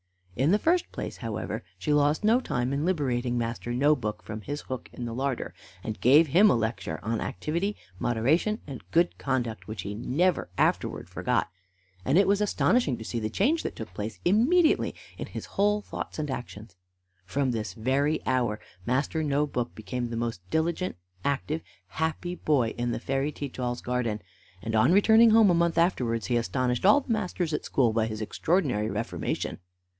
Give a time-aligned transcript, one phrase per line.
[0.35, 4.41] In the first place, however, she lost no time in liberating Master No book from
[4.41, 9.19] his hook in the larder, and gave him a lecture on activity, moderation, and good
[9.19, 11.51] conduct, which he never afterwards forgot;
[12.03, 15.81] and it was astonishing to see the change that took place immediately in his whole
[15.83, 16.75] thoughts and actions.
[17.23, 22.89] From this very hour Master No book became the most diligent, active, happy boy in
[22.89, 24.19] the fairy Teach all's garden;
[24.63, 28.07] and on returning home a month afterwards, he astonished all the masters at school by
[28.07, 29.59] his extraordinary reformation.